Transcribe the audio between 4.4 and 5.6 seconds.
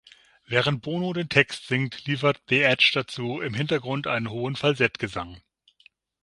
Falsettgesang.